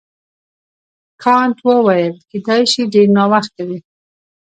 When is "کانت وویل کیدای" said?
1.23-2.61